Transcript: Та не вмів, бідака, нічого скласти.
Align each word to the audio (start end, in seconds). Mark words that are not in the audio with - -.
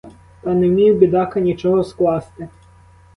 Та 0.41 0.53
не 0.53 0.69
вмів, 0.69 0.97
бідака, 0.97 1.39
нічого 1.39 1.83
скласти. 1.83 2.49